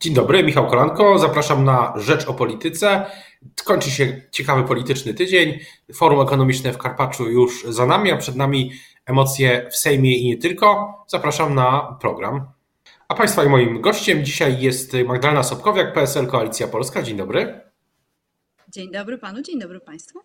Dzień 0.00 0.14
dobry, 0.14 0.42
Michał 0.44 0.66
Kolanko. 0.66 1.18
Zapraszam 1.18 1.64
na 1.64 1.92
Rzecz 1.96 2.28
o 2.28 2.34
Polityce. 2.34 3.06
Kończy 3.64 3.90
się 3.90 4.22
ciekawy 4.30 4.64
polityczny 4.64 5.14
tydzień. 5.14 5.58
Forum 5.94 6.20
ekonomiczne 6.20 6.72
w 6.72 6.78
Karpaczu 6.78 7.30
już 7.30 7.64
za 7.64 7.86
nami, 7.86 8.12
a 8.12 8.16
przed 8.16 8.36
nami 8.36 8.72
emocje 9.06 9.68
w 9.70 9.76
Sejmie 9.76 10.18
i 10.18 10.26
nie 10.26 10.36
tylko. 10.36 10.94
Zapraszam 11.08 11.54
na 11.54 11.96
program. 12.00 12.46
A 13.08 13.14
Państwa 13.14 13.44
i 13.44 13.48
moim 13.48 13.80
gościem 13.80 14.24
dzisiaj 14.24 14.60
jest 14.60 14.92
Magdalena 15.06 15.42
Sobkowiak, 15.42 15.92
PSL 15.92 16.26
Koalicja 16.26 16.68
Polska. 16.68 17.02
Dzień 17.02 17.16
dobry. 17.16 17.60
Dzień 18.68 18.92
dobry 18.92 19.18
Panu, 19.18 19.42
dzień 19.42 19.60
dobry 19.60 19.80
Państwu. 19.80 20.20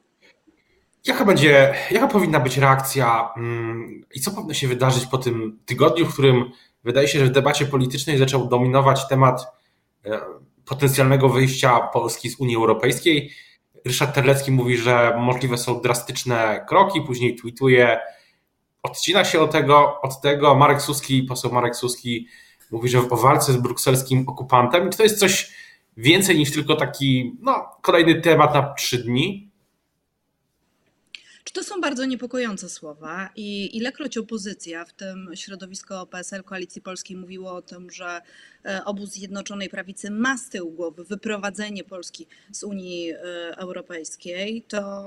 Jaka 1.06 1.26
będzie, 1.26 1.76
jaka 1.92 2.08
powinna 2.08 2.40
być 2.40 2.58
reakcja 2.58 3.34
mm, 3.38 4.06
i 4.14 4.20
co 4.20 4.32
powinno 4.32 4.54
się 4.54 4.68
wydarzyć 4.68 5.06
po 5.06 5.18
tym 5.18 5.60
tygodniu, 5.66 6.06
w 6.06 6.14
którym 6.14 6.52
wydaje 6.84 7.08
się, 7.08 7.20
że 7.20 7.26
w 7.26 7.32
debacie 7.32 7.66
politycznej 7.66 8.18
zaczął 8.18 8.48
dominować 8.48 9.08
temat 9.08 9.63
potencjalnego 10.66 11.30
wyjścia 11.30 11.80
Polski 11.80 12.30
z 12.30 12.40
Unii 12.40 12.56
Europejskiej? 12.56 13.32
Ryszard 13.86 14.16
Terlecki 14.16 14.52
mówi, 14.52 14.78
że 14.78 15.16
możliwe 15.20 15.58
są 15.58 15.82
drastyczne 15.82 16.66
kroki, 16.70 17.02
później 17.02 17.36
tweetuje, 17.36 18.00
odcina 18.84 19.26
się 19.26 19.42
od 19.42 19.52
tego, 19.52 20.02
od 20.02 20.22
tego. 20.22 20.56
Marek 20.56 20.82
Suski, 20.82 21.24
poseł 21.24 21.52
Marek 21.52 21.76
Suski 21.76 22.28
mówi, 22.72 22.90
że 22.90 23.00
o 23.10 23.18
walce 23.18 23.54
z 23.54 23.58
brukselskim 23.58 24.30
okupantem. 24.30 24.90
Czy 24.90 24.98
to 24.98 25.04
jest 25.04 25.20
coś 25.20 25.52
więcej 25.98 26.38
niż 26.38 26.52
tylko 26.52 26.76
taki 26.76 27.38
no, 27.42 27.78
kolejny 27.82 28.22
temat 28.22 28.54
na 28.54 28.74
trzy 28.74 28.98
dni? 28.98 29.54
To 31.54 31.64
są 31.64 31.82
bardzo 31.82 32.06
niepokojące 32.06 32.70
słowa 32.70 33.30
i 33.36 33.78
ilekroć 33.78 34.18
opozycja, 34.18 34.86
w 34.86 34.94
tym 34.94 35.30
środowisko 35.36 36.08
PSL 36.08 36.44
Koalicji 36.44 36.82
Polskiej 36.82 37.18
mówiło 37.18 37.52
o 37.52 37.62
tym, 37.62 37.92
że 37.92 38.08
e, 38.08 38.22
obóz 38.86 39.10
Zjednoczonej 39.10 39.70
Prawicy 39.70 40.12
ma 40.12 40.38
z 40.38 40.50
tyłu 40.50 40.72
głowy 40.72 41.04
wyprowadzenie 41.04 41.84
Polski 41.84 42.28
z 42.52 42.64
Unii 42.64 43.12
e, 43.12 43.18
Europejskiej, 43.58 44.62
to 44.68 45.04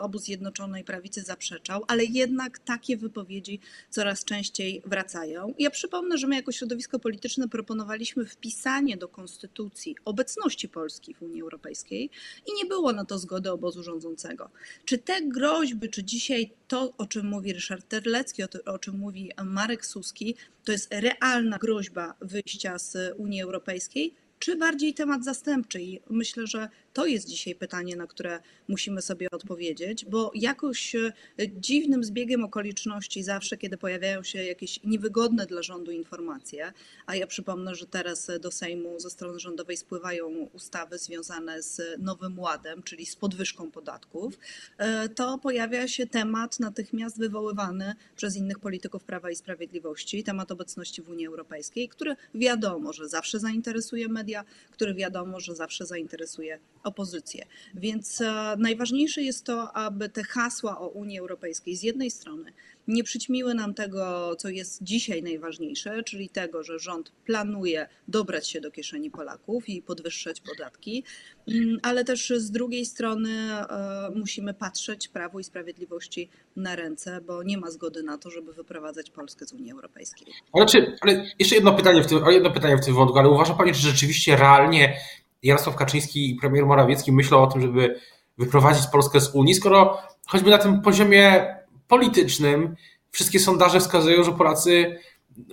obóz 0.00 0.22
Zjednoczonej 0.22 0.84
Prawicy 0.84 1.22
zaprzeczał, 1.22 1.84
ale 1.88 2.04
jednak 2.04 2.58
takie 2.58 2.96
wypowiedzi 2.96 3.60
coraz 3.90 4.24
częściej 4.24 4.82
wracają. 4.86 5.54
Ja 5.58 5.70
przypomnę, 5.70 6.18
że 6.18 6.26
my 6.26 6.36
jako 6.36 6.52
środowisko 6.52 6.98
polityczne 6.98 7.48
proponowaliśmy 7.48 8.26
wpisanie 8.26 8.96
do 8.96 9.08
konstytucji 9.08 9.96
obecności 10.04 10.68
Polski 10.68 11.14
w 11.14 11.22
Unii 11.22 11.42
Europejskiej 11.42 12.10
i 12.46 12.52
nie 12.62 12.64
było 12.64 12.92
na 12.92 13.04
to 13.04 13.18
zgody 13.18 13.50
obozu 13.50 13.82
rządzącego. 13.82 14.50
Czy 14.84 14.98
te 14.98 15.22
groźby 15.22 15.90
czy 15.90 16.04
dzisiaj 16.04 16.50
to, 16.74 16.92
o 16.98 17.06
czym 17.06 17.26
mówi 17.26 17.52
Ryszard 17.52 17.88
Terlecki, 17.88 18.42
o, 18.42 18.46
o 18.66 18.78
czym 18.78 18.98
mówi 18.98 19.30
Marek 19.44 19.86
Suski, 19.86 20.34
to 20.64 20.72
jest 20.72 20.94
realna 20.94 21.58
groźba 21.58 22.14
wyjścia 22.20 22.78
z 22.78 23.14
Unii 23.16 23.42
Europejskiej, 23.42 24.14
czy 24.38 24.56
bardziej 24.56 24.94
temat 24.94 25.24
zastępczy? 25.24 25.82
I 25.82 26.00
myślę, 26.10 26.46
że 26.46 26.68
to 26.94 27.06
jest 27.06 27.28
dzisiaj 27.28 27.54
pytanie, 27.54 27.96
na 27.96 28.06
które 28.06 28.40
musimy 28.68 29.02
sobie 29.02 29.30
odpowiedzieć, 29.30 30.04
bo 30.04 30.30
jakoś 30.34 30.94
e, 30.94 31.12
dziwnym 31.56 32.04
zbiegiem 32.04 32.44
okoliczności 32.44 33.22
zawsze, 33.22 33.56
kiedy 33.56 33.76
pojawiają 33.76 34.22
się 34.22 34.44
jakieś 34.44 34.82
niewygodne 34.84 35.46
dla 35.46 35.62
rządu 35.62 35.90
informacje, 35.90 36.72
a 37.06 37.16
ja 37.16 37.26
przypomnę, 37.26 37.74
że 37.74 37.86
teraz 37.86 38.30
do 38.40 38.50
Sejmu 38.50 39.00
ze 39.00 39.10
strony 39.10 39.40
rządowej 39.40 39.76
spływają 39.76 40.28
ustawy 40.52 40.98
związane 40.98 41.62
z 41.62 41.80
Nowym 41.98 42.38
Ładem, 42.38 42.82
czyli 42.82 43.06
z 43.06 43.16
podwyżką 43.16 43.70
podatków, 43.70 44.38
e, 44.78 45.08
to 45.08 45.38
pojawia 45.38 45.88
się 45.88 46.06
temat 46.06 46.60
natychmiast 46.60 47.18
wywoływany 47.18 47.94
przez 48.16 48.36
innych 48.36 48.58
polityków 48.58 49.04
Prawa 49.04 49.30
i 49.30 49.36
Sprawiedliwości, 49.36 50.24
temat 50.24 50.50
obecności 50.50 51.02
w 51.02 51.08
Unii 51.08 51.26
Europejskiej, 51.26 51.88
który 51.88 52.16
wiadomo, 52.34 52.92
że 52.92 53.08
zawsze 53.08 53.38
zainteresuje 53.38 54.08
media, 54.08 54.44
który 54.70 54.94
wiadomo, 54.94 55.40
że 55.40 55.54
zawsze 55.54 55.86
zainteresuje 55.86 56.58
opozycję. 56.84 57.46
Więc 57.74 58.20
e, 58.20 58.56
najważniejsze 58.58 59.22
jest 59.22 59.44
to, 59.44 59.76
aby 59.76 60.08
te 60.08 60.22
hasła 60.22 60.80
o 60.80 60.88
Unii 60.88 61.18
Europejskiej 61.18 61.76
z 61.76 61.82
jednej 61.82 62.10
strony 62.10 62.52
nie 62.88 63.04
przyćmiły 63.04 63.54
nam 63.54 63.74
tego, 63.74 64.36
co 64.36 64.48
jest 64.48 64.82
dzisiaj 64.82 65.22
najważniejsze, 65.22 66.02
czyli 66.02 66.28
tego, 66.28 66.62
że 66.62 66.78
rząd 66.78 67.12
planuje 67.24 67.88
dobrać 68.08 68.48
się 68.48 68.60
do 68.60 68.70
kieszeni 68.70 69.10
Polaków 69.10 69.68
i 69.68 69.82
podwyższać 69.82 70.40
podatki, 70.40 71.04
mm, 71.48 71.78
ale 71.82 72.04
też 72.04 72.32
z 72.36 72.50
drugiej 72.50 72.86
strony 72.86 73.30
e, 73.30 74.10
musimy 74.14 74.54
patrzeć 74.54 75.08
Prawu 75.08 75.40
i 75.40 75.44
Sprawiedliwości 75.44 76.28
na 76.56 76.76
ręce, 76.76 77.20
bo 77.20 77.42
nie 77.42 77.58
ma 77.58 77.70
zgody 77.70 78.02
na 78.02 78.18
to, 78.18 78.30
żeby 78.30 78.52
wyprowadzać 78.52 79.10
Polskę 79.10 79.46
z 79.46 79.52
Unii 79.52 79.72
Europejskiej. 79.72 80.26
Ale, 80.52 80.66
czy, 80.66 80.96
ale 81.00 81.26
jeszcze 81.38 81.54
jedno 81.54 81.74
pytanie, 81.74 82.02
w 82.02 82.06
tym, 82.06 82.18
jedno 82.30 82.50
pytanie 82.50 82.76
w 82.76 82.84
tym 82.84 82.94
wątku, 82.94 83.18
ale 83.18 83.28
uważa 83.28 83.54
Pani, 83.54 83.74
że 83.74 83.90
rzeczywiście 83.90 84.36
realnie 84.36 84.96
Jarosław 85.44 85.76
Kaczyński 85.76 86.30
i 86.30 86.34
premier 86.34 86.66
Morawiecki 86.66 87.12
myślą 87.12 87.42
o 87.42 87.46
tym, 87.46 87.60
żeby 87.60 88.00
wyprowadzić 88.38 88.86
Polskę 88.86 89.20
z 89.20 89.34
Unii, 89.34 89.54
skoro 89.54 89.98
choćby 90.26 90.50
na 90.50 90.58
tym 90.58 90.82
poziomie 90.82 91.54
politycznym 91.88 92.76
wszystkie 93.10 93.40
sondaże 93.40 93.80
wskazują, 93.80 94.24
że 94.24 94.32
Polacy 94.32 94.98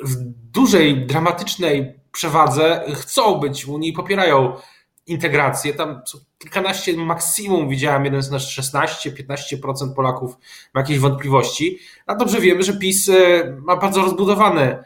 w 0.03 0.15
dużej, 0.51 1.05
dramatycznej 1.05 1.93
przewadze 2.11 2.85
chcą 2.95 3.39
być 3.39 3.65
w 3.65 3.69
Unii 3.69 3.89
i 3.89 3.93
popierają 3.93 4.53
integrację. 5.07 5.73
Tam 5.73 6.01
kilkanaście 6.37 6.97
maksimum 6.97 7.69
widziałem, 7.69 8.05
jeden 8.05 8.21
z 8.21 8.31
nas 8.31 8.43
16-15% 8.43 9.93
Polaków 9.95 10.37
ma 10.73 10.81
jakieś 10.81 10.99
wątpliwości. 10.99 11.79
A 12.05 12.15
dobrze 12.15 12.41
wiemy, 12.41 12.63
że 12.63 12.77
PiS 12.77 13.09
e, 13.09 13.13
ma 13.59 13.77
bardzo 13.77 14.01
rozbudowany 14.01 14.83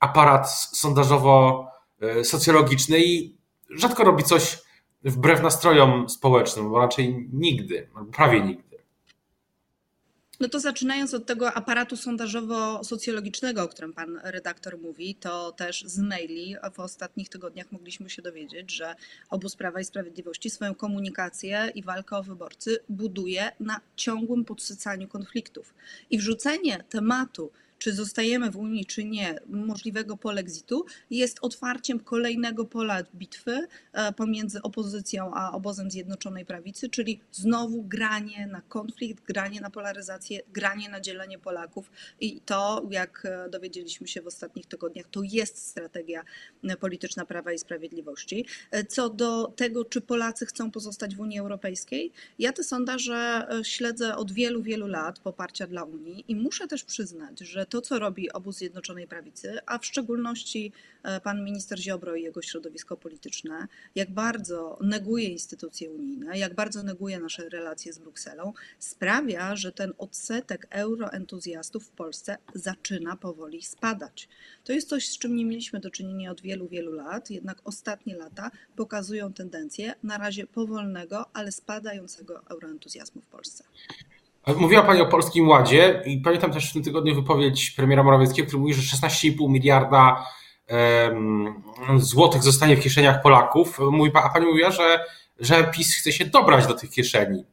aparat 0.00 0.46
sondażowo-socjologiczny 0.72 2.96
e, 2.96 3.00
i 3.00 3.33
rzadko 3.70 4.04
robi 4.04 4.24
coś 4.24 4.58
wbrew 5.04 5.42
nastrojom 5.42 6.08
społecznym, 6.08 6.70
bo 6.70 6.78
raczej 6.78 7.28
nigdy, 7.32 7.88
prawie 8.12 8.40
nigdy. 8.40 8.74
No 10.40 10.48
to 10.48 10.60
zaczynając 10.60 11.14
od 11.14 11.26
tego 11.26 11.52
aparatu 11.52 11.96
sondażowo-socjologicznego, 11.96 13.62
o 13.62 13.68
którym 13.68 13.92
pan 13.92 14.20
redaktor 14.22 14.78
mówi, 14.78 15.14
to 15.14 15.52
też 15.52 15.84
z 15.86 15.98
maili 15.98 16.56
w 16.74 16.80
ostatnich 16.80 17.28
tygodniach 17.28 17.72
mogliśmy 17.72 18.10
się 18.10 18.22
dowiedzieć, 18.22 18.72
że 18.72 18.94
obóz 19.30 19.56
Prawa 19.56 19.80
i 19.80 19.84
Sprawiedliwości 19.84 20.50
swoją 20.50 20.74
komunikację 20.74 21.72
i 21.74 21.82
walkę 21.82 22.16
o 22.16 22.22
wyborcy 22.22 22.78
buduje 22.88 23.52
na 23.60 23.80
ciągłym 23.96 24.44
podsycaniu 24.44 25.08
konfliktów. 25.08 25.74
I 26.10 26.18
wrzucenie 26.18 26.84
tematu 26.88 27.50
czy 27.84 27.92
zostajemy 27.92 28.50
w 28.50 28.56
Unii, 28.56 28.86
czy 28.86 29.04
nie, 29.04 29.38
możliwego 29.46 30.16
polexitu, 30.16 30.84
jest 31.10 31.38
otwarciem 31.42 32.00
kolejnego 32.00 32.64
pola 32.64 33.02
bitwy 33.14 33.66
e, 33.92 34.12
pomiędzy 34.12 34.62
opozycją 34.62 35.34
a 35.34 35.52
obozem 35.52 35.90
Zjednoczonej 35.90 36.44
Prawicy, 36.44 36.88
czyli 36.88 37.20
znowu 37.32 37.82
granie 37.82 38.46
na 38.46 38.60
konflikt, 38.60 39.24
granie 39.24 39.60
na 39.60 39.70
polaryzację, 39.70 40.40
granie 40.52 40.88
na 40.88 41.00
dzielenie 41.00 41.38
Polaków. 41.38 41.90
I 42.20 42.40
to, 42.40 42.86
jak 42.90 43.22
e, 43.24 43.50
dowiedzieliśmy 43.50 44.08
się 44.08 44.22
w 44.22 44.26
ostatnich 44.26 44.66
tygodniach, 44.66 45.06
to 45.10 45.20
jest 45.22 45.58
strategia 45.58 46.24
e, 46.64 46.76
polityczna 46.76 47.24
Prawa 47.26 47.52
i 47.52 47.58
Sprawiedliwości. 47.58 48.46
Co 48.88 49.10
do 49.10 49.52
tego, 49.56 49.84
czy 49.84 50.00
Polacy 50.00 50.46
chcą 50.46 50.70
pozostać 50.70 51.16
w 51.16 51.20
Unii 51.20 51.38
Europejskiej, 51.38 52.12
ja 52.38 52.52
te 52.52 52.64
sondaże 52.64 53.46
śledzę 53.62 54.16
od 54.16 54.32
wielu, 54.32 54.62
wielu 54.62 54.86
lat 54.86 55.18
poparcia 55.18 55.66
dla 55.66 55.84
Unii 55.84 56.24
i 56.28 56.36
muszę 56.36 56.68
też 56.68 56.84
przyznać, 56.84 57.40
że 57.40 57.66
to, 57.74 57.80
co 57.80 57.98
robi 57.98 58.32
obóz 58.32 58.56
Zjednoczonej 58.56 59.06
Prawicy, 59.06 59.58
a 59.66 59.78
w 59.78 59.86
szczególności 59.86 60.72
e, 61.02 61.20
pan 61.20 61.44
minister 61.44 61.78
Ziobro 61.78 62.14
i 62.14 62.22
jego 62.22 62.42
środowisko 62.42 62.96
polityczne, 62.96 63.66
jak 63.94 64.10
bardzo 64.10 64.78
neguje 64.80 65.28
instytucje 65.28 65.90
unijne, 65.90 66.38
jak 66.38 66.54
bardzo 66.54 66.82
neguje 66.82 67.20
nasze 67.20 67.48
relacje 67.48 67.92
z 67.92 67.98
Brukselą, 67.98 68.52
sprawia, 68.78 69.56
że 69.56 69.72
ten 69.72 69.92
odsetek 69.98 70.66
euroentuzjastów 70.70 71.86
w 71.86 71.90
Polsce 71.90 72.36
zaczyna 72.54 73.16
powoli 73.16 73.62
spadać. 73.62 74.28
To 74.64 74.72
jest 74.72 74.88
coś, 74.88 75.08
z 75.08 75.18
czym 75.18 75.36
nie 75.36 75.44
mieliśmy 75.44 75.80
do 75.80 75.90
czynienia 75.90 76.30
od 76.30 76.40
wielu, 76.40 76.68
wielu 76.68 76.92
lat, 76.92 77.30
jednak 77.30 77.58
ostatnie 77.64 78.16
lata 78.16 78.50
pokazują 78.76 79.32
tendencję 79.32 79.94
na 80.02 80.18
razie 80.18 80.46
powolnego, 80.46 81.30
ale 81.32 81.52
spadającego 81.52 82.42
euroentuzjazmu 82.50 83.20
w 83.20 83.26
Polsce. 83.26 83.64
Mówiła 84.46 84.82
Pani 84.82 85.00
o 85.00 85.06
Polskim 85.06 85.48
Ładzie 85.48 86.02
i 86.06 86.18
pamiętam 86.18 86.52
też 86.52 86.70
w 86.70 86.72
tym 86.72 86.82
tygodniu 86.82 87.14
wypowiedź 87.14 87.70
premiera 87.70 88.02
Morawieckiego, 88.02 88.46
który 88.46 88.60
mówi, 88.60 88.74
że 88.74 88.96
16,5 88.96 89.50
miliarda 89.50 90.26
złotych 91.96 92.42
zostanie 92.42 92.76
w 92.76 92.80
kieszeniach 92.80 93.22
Polaków. 93.22 93.78
Mówi, 93.90 94.10
a 94.14 94.28
Pani 94.28 94.46
mówiła, 94.46 94.70
że, 94.70 95.04
że 95.40 95.64
PiS 95.64 95.94
chce 95.94 96.12
się 96.12 96.24
dobrać 96.24 96.66
do 96.66 96.74
tych 96.74 96.90
kieszeni. 96.90 97.44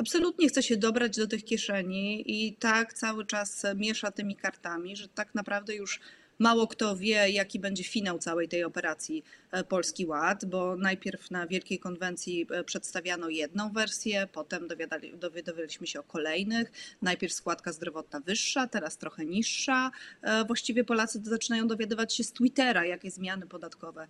Absolutnie 0.00 0.48
chce 0.48 0.62
się 0.62 0.76
dobrać 0.76 1.16
do 1.16 1.26
tych 1.26 1.44
kieszeni 1.44 2.24
i 2.26 2.56
tak 2.56 2.92
cały 2.92 3.26
czas 3.26 3.66
miesza 3.76 4.10
tymi 4.10 4.36
kartami, 4.36 4.96
że 4.96 5.08
tak 5.08 5.34
naprawdę 5.34 5.74
już 5.74 6.00
Mało 6.38 6.66
kto 6.66 6.96
wie, 6.96 7.30
jaki 7.30 7.58
będzie 7.58 7.84
finał 7.84 8.18
całej 8.18 8.48
tej 8.48 8.64
operacji 8.64 9.24
e, 9.50 9.64
Polski 9.64 10.06
Ład, 10.06 10.44
bo 10.44 10.76
najpierw 10.76 11.30
na 11.30 11.46
Wielkiej 11.46 11.78
Konwencji 11.78 12.46
e, 12.50 12.64
przedstawiano 12.64 13.28
jedną 13.28 13.72
wersję, 13.72 14.28
potem 14.32 14.68
dowiadywaliśmy 15.14 15.86
się 15.86 16.00
o 16.00 16.02
kolejnych. 16.02 16.72
Najpierw 17.02 17.32
składka 17.32 17.72
zdrowotna 17.72 18.20
wyższa, 18.20 18.66
teraz 18.66 18.98
trochę 18.98 19.24
niższa. 19.24 19.90
E, 20.22 20.44
właściwie 20.44 20.84
Polacy 20.84 21.20
zaczynają 21.24 21.66
dowiadywać 21.66 22.14
się 22.14 22.24
z 22.24 22.32
Twittera, 22.32 22.84
jakie 22.84 23.10
zmiany 23.10 23.46
podatkowe 23.46 24.08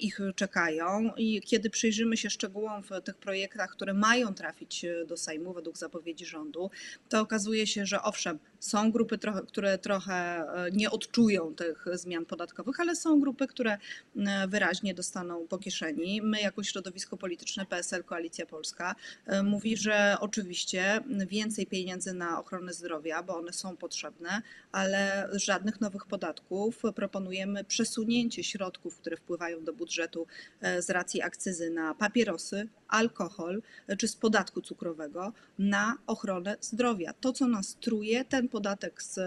ich 0.00 0.20
czekają. 0.36 1.12
I 1.16 1.40
kiedy 1.40 1.70
przyjrzymy 1.70 2.16
się 2.16 2.30
szczegółom 2.30 2.82
w 2.82 3.02
tych 3.04 3.16
projektach, 3.16 3.70
które 3.70 3.94
mają 3.94 4.34
trafić 4.34 4.86
do 5.06 5.16
Sejmu 5.16 5.52
według 5.52 5.78
zapowiedzi 5.78 6.26
rządu, 6.26 6.70
to 7.08 7.20
okazuje 7.20 7.66
się, 7.66 7.86
że 7.86 8.02
owszem, 8.02 8.38
są 8.60 8.92
grupy, 8.92 9.18
które 9.48 9.78
trochę 9.78 10.44
nie 10.72 10.90
odczują 10.90 11.54
tych 11.54 11.84
zmian 11.92 12.26
podatkowych, 12.26 12.80
ale 12.80 12.96
są 12.96 13.20
grupy, 13.20 13.46
które 13.46 13.78
e, 14.16 14.48
wyraźnie 14.48 14.94
dostaną 14.94 15.46
po 15.48 15.58
kieszeni. 15.58 16.22
My, 16.22 16.40
jako 16.40 16.62
środowisko 16.62 17.16
polityczne 17.16 17.66
PSL 17.66 18.04
Koalicja 18.04 18.46
Polska, 18.46 18.94
e, 19.26 19.42
mówi, 19.42 19.76
że 19.76 20.16
oczywiście 20.20 21.00
więcej 21.26 21.66
pieniędzy 21.66 22.14
na 22.14 22.40
ochronę 22.40 22.72
zdrowia, 22.72 23.22
bo 23.22 23.36
one 23.36 23.52
są 23.52 23.76
potrzebne, 23.76 24.42
ale 24.72 25.28
żadnych 25.32 25.80
nowych 25.80 26.06
podatków. 26.06 26.82
Proponujemy 26.94 27.64
przesunięcie 27.64 28.44
środków, 28.44 28.98
które 28.98 29.16
wpływają 29.16 29.64
do 29.64 29.72
budżetu 29.72 30.26
e, 30.60 30.82
z 30.82 30.90
racji 30.90 31.22
akcyzy 31.22 31.70
na 31.70 31.94
papierosy, 31.94 32.68
alkohol 32.90 33.62
czy 33.98 34.08
z 34.08 34.16
podatku 34.16 34.60
cukrowego 34.60 35.32
na 35.58 35.96
ochronę 36.06 36.56
zdrowia. 36.60 37.12
To, 37.12 37.32
co 37.32 37.48
nas 37.48 37.76
truje, 37.80 38.24
ten 38.24 38.48
podatek 38.48 39.02
z 39.02 39.20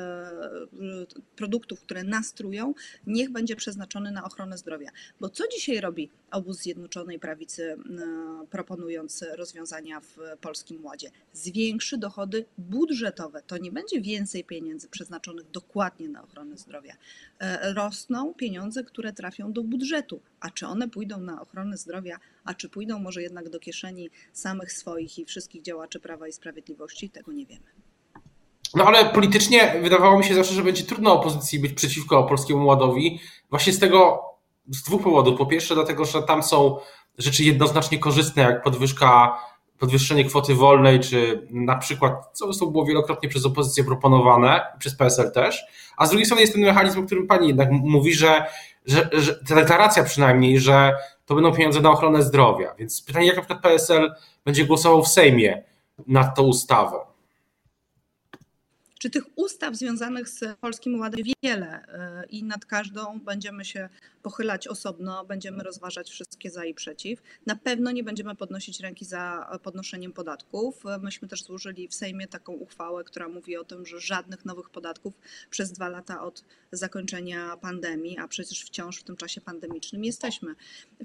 produktów, 1.35 1.81
które 1.81 2.03
nas 2.03 2.23
nastrują, 2.23 2.73
niech 3.07 3.31
będzie 3.31 3.55
przeznaczony 3.55 4.11
na 4.11 4.23
ochronę 4.23 4.57
zdrowia. 4.57 4.89
Bo 5.19 5.29
co 5.29 5.43
dzisiaj 5.47 5.81
robi 5.81 6.09
obóz 6.31 6.57
Zjednoczonej 6.57 7.19
Prawicy, 7.19 7.63
e, 7.63 7.77
proponując 8.49 9.25
rozwiązania 9.35 9.99
w 9.99 10.17
Polskim 10.41 10.85
Ładzie? 10.85 11.11
Zwiększy 11.33 11.97
dochody 11.97 12.45
budżetowe. 12.57 13.41
To 13.47 13.57
nie 13.57 13.71
będzie 13.71 14.01
więcej 14.01 14.43
pieniędzy 14.43 14.87
przeznaczonych 14.89 15.51
dokładnie 15.51 16.09
na 16.09 16.23
ochronę 16.23 16.57
zdrowia. 16.57 16.95
E, 17.39 17.73
rosną 17.73 18.33
pieniądze, 18.33 18.83
które 18.83 19.13
trafią 19.13 19.53
do 19.53 19.63
budżetu. 19.63 20.21
A 20.43 20.49
czy 20.49 20.67
one 20.67 20.89
pójdą 20.89 21.19
na 21.19 21.41
ochronę 21.41 21.77
zdrowia, 21.77 22.17
a 22.45 22.53
czy 22.53 22.69
pójdą 22.69 22.99
może 22.99 23.21
jednak 23.21 23.49
do 23.49 23.59
kieszeni 23.59 24.09
samych 24.33 24.73
swoich 24.73 25.19
i 25.19 25.25
wszystkich 25.25 25.61
działaczy 25.61 25.99
Prawa 25.99 26.27
i 26.27 26.31
Sprawiedliwości, 26.31 27.09
tego 27.09 27.31
nie 27.31 27.45
wiemy. 27.45 27.65
No 28.75 28.85
ale 28.85 29.05
politycznie 29.05 29.79
wydawało 29.83 30.19
mi 30.19 30.25
się 30.25 30.35
zawsze, 30.35 30.53
że 30.53 30.63
będzie 30.63 30.83
trudno 30.83 31.13
opozycji 31.13 31.59
być 31.59 31.73
przeciwko 31.73 32.23
Polskiemu 32.23 32.67
Ładowi. 32.67 33.19
Właśnie 33.49 33.73
z 33.73 33.79
tego, 33.79 34.23
z 34.67 34.83
dwóch 34.83 35.03
powodów. 35.03 35.37
Po 35.37 35.45
pierwsze 35.45 35.75
dlatego, 35.75 36.05
że 36.05 36.23
tam 36.23 36.43
są 36.43 36.77
rzeczy 37.17 37.43
jednoznacznie 37.43 37.99
korzystne, 37.99 38.43
jak 38.43 38.63
podwyżka, 38.63 39.37
podwyższenie 39.79 40.25
kwoty 40.25 40.55
wolnej, 40.55 40.99
czy 40.99 41.47
na 41.49 41.75
przykład, 41.75 42.13
co 42.33 42.65
było 42.65 42.85
wielokrotnie 42.85 43.29
przez 43.29 43.45
opozycję 43.45 43.83
proponowane, 43.83 44.61
przez 44.79 44.95
PSL 44.95 45.31
też. 45.31 45.63
A 45.97 46.05
z 46.05 46.09
drugiej 46.09 46.25
strony 46.25 46.41
jest 46.41 46.53
ten 46.53 46.61
mechanizm, 46.61 46.99
o 46.99 47.03
którym 47.03 47.27
pani 47.27 47.47
jednak 47.47 47.71
mówi, 47.71 48.13
że, 48.13 48.45
że, 48.85 49.09
że 49.13 49.35
ta 49.35 49.55
deklaracja 49.55 50.03
przynajmniej, 50.03 50.59
że 50.59 50.93
to 51.25 51.35
będą 51.35 51.53
pieniądze 51.53 51.81
na 51.81 51.91
ochronę 51.91 52.23
zdrowia. 52.23 52.75
Więc 52.79 53.01
pytanie, 53.01 53.27
jak 53.27 53.35
na 53.35 53.41
przykład 53.41 53.61
PSL 53.61 54.13
będzie 54.45 54.65
głosował 54.65 55.03
w 55.03 55.07
Sejmie 55.07 55.63
nad 56.07 56.35
tą 56.35 56.43
ustawą? 56.43 57.12
Czy 59.03 59.09
tych 59.09 59.23
ustaw 59.35 59.75
związanych 59.75 60.29
z 60.29 60.57
Polskim 60.59 60.99
Ładem 60.99 61.21
wiele 61.43 61.83
y, 61.83 62.27
i 62.29 62.43
nad 62.43 62.65
każdą 62.65 63.19
będziemy 63.19 63.65
się 63.65 63.89
pochylać 64.21 64.67
osobno, 64.67 65.25
będziemy 65.25 65.63
rozważać 65.63 66.09
wszystkie 66.09 66.51
za 66.51 66.65
i 66.65 66.73
przeciw. 66.73 67.21
Na 67.45 67.55
pewno 67.55 67.91
nie 67.91 68.03
będziemy 68.03 68.35
podnosić 68.35 68.79
ręki 68.79 69.05
za 69.05 69.49
podnoszeniem 69.63 70.13
podatków. 70.13 70.83
Myśmy 71.01 71.27
też 71.27 71.43
złożyli 71.43 71.87
w 71.87 71.93
Sejmie 71.93 72.27
taką 72.27 72.53
uchwałę, 72.53 73.03
która 73.03 73.29
mówi 73.29 73.57
o 73.57 73.63
tym, 73.63 73.85
że 73.85 73.99
żadnych 73.99 74.45
nowych 74.45 74.69
podatków 74.69 75.13
przez 75.49 75.71
dwa 75.71 75.89
lata 75.89 76.21
od 76.21 76.43
zakończenia 76.71 77.57
pandemii, 77.57 78.17
a 78.17 78.27
przecież 78.27 78.63
wciąż 78.63 78.99
w 78.99 79.03
tym 79.03 79.15
czasie 79.15 79.41
pandemicznym 79.41 80.03
jesteśmy. 80.03 80.55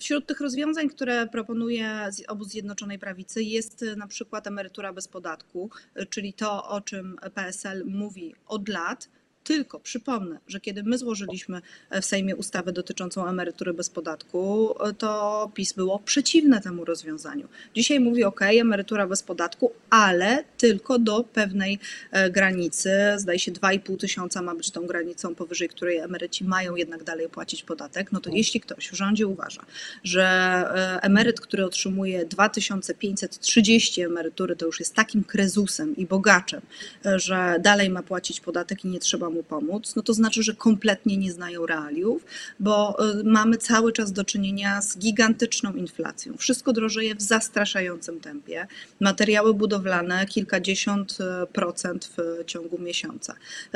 Wśród 0.01 0.27
tych 0.27 0.41
rozwiązań, 0.41 0.89
które 0.89 1.27
proponuje 1.27 2.11
obóz 2.29 2.49
Zjednoczonej 2.49 2.99
Prawicy 2.99 3.43
jest 3.43 3.85
na 3.97 4.07
przykład 4.07 4.47
emerytura 4.47 4.93
bez 4.93 5.09
podatku, 5.09 5.71
czyli 6.11 6.33
to, 6.33 6.69
o 6.69 6.81
czym 6.81 7.17
PSL 7.35 7.88
mówi 7.89 8.35
od 8.47 8.69
lat, 8.69 9.09
tylko 9.49 9.81
przypomnę, 9.81 10.39
że 10.49 10.61
kiedy 10.61 10.83
my 10.83 10.99
złożyliśmy 10.99 11.61
w 11.91 12.05
Sejmie 12.05 12.37
ustawę 12.37 12.73
dotyczącą 12.73 13.29
emerytury 13.29 13.75
bez 13.75 13.91
podatku, 13.91 14.75
to 14.99 15.51
PiS 15.55 15.73
było 15.73 15.99
przeciwne 15.99 16.61
temu 16.61 16.85
rozwiązaniu. 16.85 17.49
Dzisiaj 17.75 18.01
mówi 18.01 18.25
ok, 18.25 18.41
emerytura 18.43 19.07
bez 19.07 19.23
podatku, 19.23 19.73
ale 19.91 20.45
tylko 20.59 20.99
do 20.99 21.25
pewnej 21.25 21.79
e, 22.11 22.31
granicy. 22.31 22.91
Zdaje 23.17 23.39
się 23.39 23.53
2,5 23.53 23.97
tysiąca 23.97 24.43
ma 24.43 24.55
być 24.55 24.71
tą 24.71 24.87
granicą, 24.87 25.35
powyżej 25.35 25.69
której 25.69 25.97
emeryci 25.97 26.45
mają 26.45 26.77
jednak 26.77 27.05
dalej 27.05 27.29
płacić 27.29 27.63
podatek. 27.63 28.13
No 28.13 28.21
to 28.21 28.31
jeśli 28.31 28.61
ktoś 28.61 28.89
w 28.89 28.95
rządzie 28.95 29.27
uważa, 29.27 29.63
że 30.05 30.25
e, 30.25 31.03
emeryt, 31.03 31.41
który 31.41 31.65
otrzymuje 31.65 32.25
2530 32.25 34.01
emerytury, 34.01 34.57
to 34.57 34.67
już 34.67 34.81
jest 34.81 34.95
takim 34.95 35.25
krezusem 35.25 35.97
i 35.97 36.07
bogaczem, 36.07 36.61
e, 37.07 37.19
że 37.19 37.57
dalej 37.61 37.91
ma 37.91 38.03
płacić 38.03 38.41
podatek 38.41 38.85
i 38.85 38.89
nie 38.89 39.01
trzeba 39.01 39.31
mu 39.31 39.38
mu 39.39 39.43
pomóc, 39.45 39.97
no 39.97 40.03
to 40.03 40.15
znaczy, 40.15 40.43
że 40.43 40.55
kompletnie 40.55 41.17
nie 41.17 41.33
znają 41.33 41.67
realiów, 41.67 42.25
bo 42.61 42.97
y, 43.21 43.25
mamy 43.25 43.57
cały 43.57 43.93
czas 43.93 44.13
do 44.13 44.25
czynienia 44.25 44.83
z 44.83 44.99
gigantyczną 44.99 45.73
inflacją. 45.73 46.37
Wszystko 46.37 46.73
drożeje 46.73 47.15
w 47.15 47.23
zastraszającym 47.23 48.21
tempie. 48.21 48.67
Materiały 49.01 49.55
budowlane 49.55 50.27
kilkadziesiąt 50.27 51.19
y, 51.21 51.47
procent 51.53 52.11
w 52.17 52.45
ciągu 52.45 52.79
miesiąca. 52.79 53.35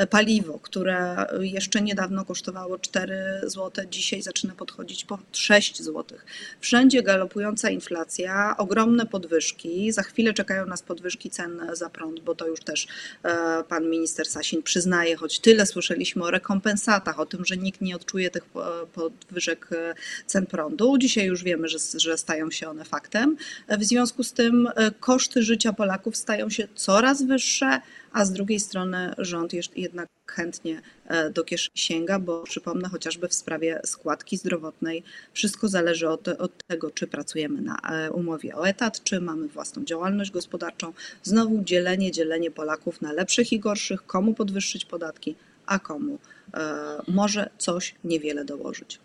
Paliwo, 0.09 0.59
które 0.59 1.25
jeszcze 1.41 1.81
niedawno 1.81 2.25
kosztowało 2.25 2.79
4 2.79 3.15
zł, 3.43 3.85
dzisiaj 3.91 4.21
zaczyna 4.21 4.53
podchodzić 4.55 5.05
po 5.05 5.19
6 5.31 5.81
zł. 5.81 6.17
Wszędzie 6.59 7.03
galopująca 7.03 7.69
inflacja, 7.69 8.55
ogromne 8.57 9.05
podwyżki. 9.05 9.91
Za 9.91 10.03
chwilę 10.03 10.33
czekają 10.33 10.65
nas 10.65 10.81
podwyżki 10.81 11.29
cen 11.29 11.61
za 11.73 11.89
prąd, 11.89 12.19
bo 12.19 12.35
to 12.35 12.47
już 12.47 12.59
też 12.59 12.87
e, 13.23 13.63
pan 13.69 13.89
minister 13.89 14.27
Sasin 14.27 14.63
przyznaje, 14.63 15.15
choć 15.15 15.39
tyle 15.39 15.52
tyle 15.53 15.65
słyszeliśmy 15.65 16.23
o 16.23 16.31
rekompensatach, 16.31 17.19
o 17.19 17.25
tym, 17.25 17.45
że 17.45 17.57
nikt 17.57 17.81
nie 17.81 17.95
odczuje 17.95 18.29
tych 18.29 18.45
podwyżek 18.93 19.69
e, 19.71 19.93
cen 20.25 20.45
prądu. 20.45 20.97
Dzisiaj 20.97 21.25
już 21.25 21.43
wiemy, 21.43 21.67
że, 21.67 21.77
że 21.95 22.17
stają 22.17 22.51
się 22.51 22.69
one 22.69 22.85
faktem. 22.85 23.37
W 23.69 23.83
związku 23.83 24.23
z 24.23 24.33
tym 24.33 24.69
e, 24.75 24.91
koszty 24.91 25.43
życia 25.43 25.73
Polaków 25.73 26.17
stają 26.17 26.49
się 26.49 26.67
coraz 26.75 27.23
wyższe, 27.23 27.81
a 28.13 28.25
z 28.25 28.31
drugiej 28.31 28.59
strony 28.59 29.13
rząd 29.17 29.53
jednak 29.75 30.09
chętnie 30.27 30.81
e, 31.02 31.02
do 31.33 31.43
kieszeni 31.43 31.77
sięga, 31.77 32.19
bo 32.19 32.43
przypomnę 32.43 32.89
chociażby 32.89 33.27
w 33.27 33.33
sprawie 33.33 33.81
składki 33.85 34.37
zdrowotnej, 34.37 35.03
wszystko 35.33 35.67
zależy 35.67 36.09
od, 36.09 36.27
od, 36.27 36.67
tego, 36.67 36.91
czy 36.91 37.07
pracujemy 37.07 37.61
na 37.61 37.77
umowie 38.11 38.55
o 38.55 38.67
etat, 38.67 39.03
czy 39.03 39.21
mamy 39.21 39.47
własną 39.47 39.83
działalność 39.83 40.31
gospodarczą. 40.31 40.93
Znowu 41.23 41.63
dzielenie, 41.63 42.11
dzielenie 42.11 42.51
Polaków 42.51 43.01
na 43.01 43.11
lepszych 43.11 43.53
i 43.53 43.59
gorszych, 43.59 44.05
komu 44.05 44.33
podwyższyć 44.33 44.85
podatki, 44.85 45.35
a 45.65 45.79
komu 45.79 46.19
e, 46.53 46.59
może 47.07 47.49
coś 47.57 47.95
niewiele 48.03 48.45
dołożyć. 48.45 48.99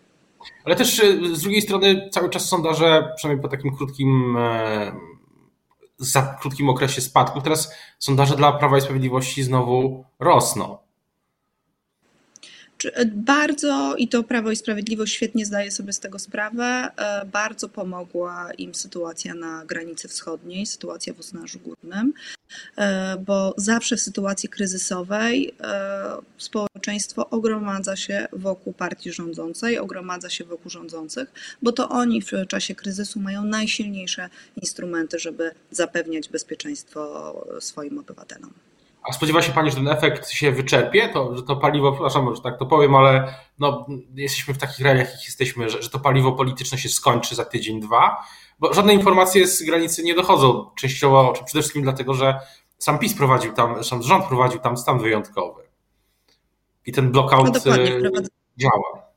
Ale 0.65 0.75
też 0.75 0.99
e, 0.99 1.35
z 1.35 1.41
drugiej 1.41 1.61
strony 1.61 2.09
cały 2.11 2.29
czas 2.29 2.45
sondaże, 2.45 3.13
przynajmniej 3.15 3.43
po 3.43 3.49
takim 3.49 3.75
krótkim, 3.75 4.37
e, 4.37 4.91
za 5.97 6.37
krótkim 6.41 6.69
okresie 6.69 7.01
spadku, 7.01 7.41
teraz 7.41 7.73
sondaże 7.99 8.35
dla 8.35 8.51
Prawa 8.51 8.77
i 8.77 8.81
Sprawiedliwości 8.81 9.43
znowu 9.43 10.05
rosną. 10.19 10.77
Bardzo, 13.05 13.95
i 13.95 14.07
to 14.07 14.23
Prawo 14.23 14.51
i 14.51 14.55
Sprawiedliwość 14.55 15.13
świetnie 15.13 15.45
zdaje 15.45 15.71
sobie 15.71 15.93
z 15.93 15.99
tego 15.99 16.19
sprawę, 16.19 16.91
bardzo 17.31 17.69
pomogła 17.69 18.51
im 18.57 18.75
sytuacja 18.75 19.33
na 19.33 19.65
granicy 19.65 20.07
wschodniej, 20.07 20.65
sytuacja 20.65 21.13
w 21.13 21.19
Usnarzu 21.19 21.59
Górnym. 21.59 22.13
E, 22.77 23.17
bo 23.17 23.53
zawsze 23.57 23.97
w 23.97 24.01
sytuacji 24.01 24.49
kryzysowej 24.49 25.55
e, 25.61 26.17
społeczeństwo 26.37 27.29
ogromadza 27.29 27.95
się 27.95 28.27
wokół 28.33 28.73
partii 28.73 29.11
rządzącej, 29.11 29.77
ogromadza 29.77 30.29
się 30.29 30.43
wokół 30.43 30.71
rządzących, 30.71 31.31
bo 31.61 31.71
to 31.71 31.89
oni 31.89 32.21
w 32.21 32.31
czasie 32.47 32.75
kryzysu 32.75 33.19
mają 33.19 33.45
najsilniejsze 33.45 34.29
instrumenty, 34.61 35.19
żeby 35.19 35.51
zapewniać 35.71 36.29
bezpieczeństwo 36.29 37.45
swoim 37.59 37.97
obywatelom. 37.97 38.53
A 39.03 39.13
spodziewa 39.13 39.41
się 39.41 39.51
Pani, 39.51 39.69
że 39.69 39.75
ten 39.75 39.87
efekt 39.87 40.29
się 40.29 40.51
wyczerpie? 40.51 41.09
To, 41.09 41.35
że 41.35 41.43
to 41.43 41.55
paliwo, 41.55 41.91
przepraszam, 41.91 42.35
że 42.35 42.41
tak 42.41 42.59
to 42.59 42.65
powiem, 42.65 42.95
ale 42.95 43.33
no, 43.59 43.85
jesteśmy 44.15 44.53
w 44.53 44.57
takich 44.57 44.79
realiach, 44.79 45.11
jakich 45.11 45.25
jesteśmy, 45.25 45.69
że, 45.69 45.81
że 45.81 45.89
to 45.89 45.99
paliwo 45.99 46.31
polityczne 46.31 46.77
się 46.77 46.89
skończy 46.89 47.35
za 47.35 47.45
tydzień, 47.45 47.81
dwa 47.81 48.23
bo 48.59 48.73
żadne 48.73 48.93
informacje 48.93 49.47
z 49.47 49.63
granicy 49.63 50.03
nie 50.03 50.15
dochodzą, 50.15 50.71
częściowo, 50.75 51.33
czy 51.37 51.43
przede 51.43 51.61
wszystkim 51.61 51.83
dlatego, 51.83 52.13
że 52.13 52.39
sam 52.77 52.99
PiS 52.99 53.13
prowadził 53.13 53.53
tam, 53.53 53.83
sam 53.83 54.03
rząd 54.03 54.25
prowadził 54.25 54.59
tam 54.59 54.77
stan 54.77 54.99
wyjątkowy. 54.99 55.63
I 56.85 56.91
ten 56.91 57.11
blockout 57.11 57.65
no 57.65 57.73
działa. 58.57 59.08